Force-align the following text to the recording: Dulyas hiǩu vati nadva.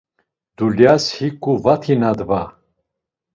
Dulyas 0.57 1.05
hiǩu 1.15 1.53
vati 1.63 1.93
nadva. 2.01 2.41